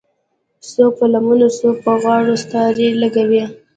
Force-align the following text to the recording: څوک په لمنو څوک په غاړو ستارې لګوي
څوک 0.71 0.91
په 0.99 1.05
لمنو 1.13 1.47
څوک 1.59 1.75
په 1.85 1.93
غاړو 2.03 2.33
ستارې 2.43 2.87
لګوي 3.01 3.43